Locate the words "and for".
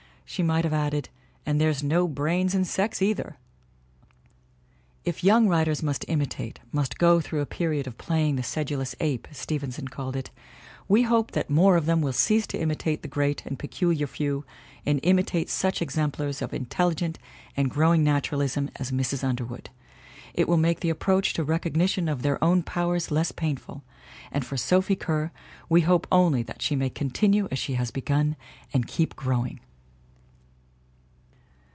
24.31-24.55